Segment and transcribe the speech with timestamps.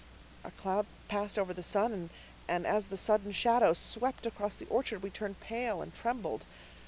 [0.43, 2.09] A cloud passed over the sun
[2.47, 6.47] and as the sudden shadow swept across the orchard we turned pale and trembled.